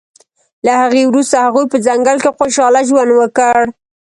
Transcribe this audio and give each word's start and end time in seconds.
له 0.65 0.71
هغې 0.81 1.03
وروسته 1.07 1.35
هغوی 1.45 1.65
په 1.71 1.77
ځنګل 1.85 2.17
کې 2.23 2.35
خوشحاله 2.37 2.81
ژوند 2.89 3.11
وکړ 3.15 3.61